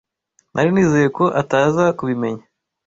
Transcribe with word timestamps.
Nari 0.53 0.69
nizeye 0.73 1.07
ko 1.17 1.25
ataza 1.41 1.83
kubimenya. 1.97 2.43